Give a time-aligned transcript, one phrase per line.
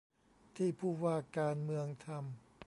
[0.55, 2.23] ที่ผู้ว่าการเมืองทำ